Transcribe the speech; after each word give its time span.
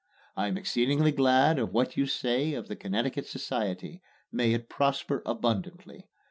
I 0.35 0.47
am 0.47 0.57
exceedingly 0.57 1.11
glad 1.11 1.59
of 1.59 1.73
what 1.75 1.95
you 1.95 2.07
say 2.07 2.55
of 2.55 2.67
the 2.67 2.75
Connecticut 2.75 3.27
Society. 3.27 4.01
May 4.31 4.51
it 4.55 4.67
prosper 4.67 5.21
abundantly! 5.27 6.07